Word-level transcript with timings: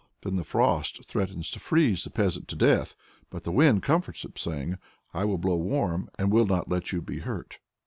Then 0.23 0.35
the 0.35 0.43
Frost 0.43 1.05
threatens 1.05 1.51
to 1.51 1.59
freeze 1.59 2.03
the 2.03 2.09
peasant 2.09 2.47
to 2.47 2.55
death, 2.55 2.95
but 3.29 3.43
the 3.43 3.51
Wind 3.51 3.83
comforts 3.83 4.25
him, 4.25 4.33
saying, 4.35 4.77
"I 5.13 5.25
will 5.25 5.37
blow 5.37 5.57
warm, 5.57 6.09
and 6.17 6.31
will 6.31 6.47
not 6.47 6.67
let 6.67 6.91
you 6.91 7.03
be 7.03 7.19
hurt." 7.19 7.59